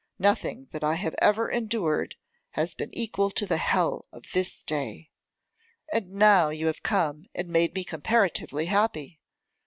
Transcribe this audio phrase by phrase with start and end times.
[0.17, 2.15] nothing that I have ever endured
[2.57, 5.11] has been equal to the hell of this day.
[5.93, 9.19] And now you have come and made me comparatively happy.